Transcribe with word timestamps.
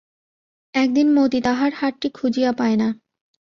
একদিন 0.73 1.07
মতি 1.13 1.39
তাহার 1.41 1.71
হারটি 1.73 2.07
খুঁজিয়া 2.09 2.51
পায় 2.51 2.77
না। 2.77 2.87